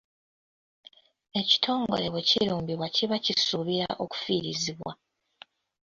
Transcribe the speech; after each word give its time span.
Ekitongole 1.39 2.07
bwe 2.09 2.21
kirumbibwa 2.29 2.87
kiba 2.95 3.17
kisuubirwa 3.25 3.87
okufiirizibwa. 4.03 4.91